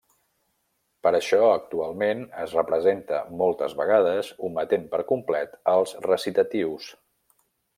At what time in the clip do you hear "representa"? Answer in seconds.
2.59-3.19